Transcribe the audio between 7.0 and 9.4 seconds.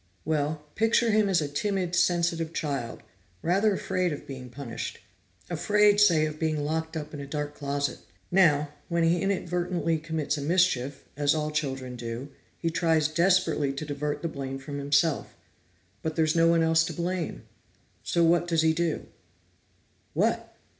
in a dark closet. Now, when he